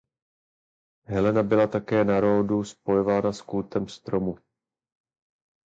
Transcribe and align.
Helena 1.07 1.43
byla 1.43 1.67
také 1.67 2.03
na 2.05 2.19
Rhodu 2.19 2.63
spojována 2.63 3.33
s 3.33 3.41
kultem 3.41 3.87
stromu. 3.87 4.37